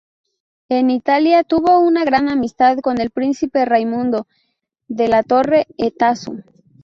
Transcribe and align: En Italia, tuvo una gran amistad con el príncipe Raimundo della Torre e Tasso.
En 0.67 0.89
Italia, 0.89 1.43
tuvo 1.43 1.77
una 1.79 2.03
gran 2.03 2.27
amistad 2.27 2.79
con 2.79 2.99
el 2.99 3.11
príncipe 3.11 3.65
Raimundo 3.65 4.25
della 4.87 5.21
Torre 5.21 5.67
e 5.77 5.91
Tasso. 5.91 6.33